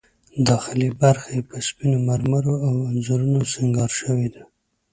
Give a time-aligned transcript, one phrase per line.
[0.49, 4.43] داخلي برخه یې په سپینو مرمرو او انځورونو سینګار شوې ده.